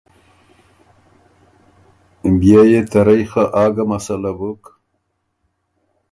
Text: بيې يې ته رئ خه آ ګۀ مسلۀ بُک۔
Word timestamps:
بيې 2.39 2.61
يې 2.71 2.81
ته 2.91 2.99
رئ 3.07 3.23
خه 3.31 3.43
آ 3.61 3.63
ګۀ 3.75 3.83
مسلۀ 3.89 4.31
بُک۔ 4.37 4.63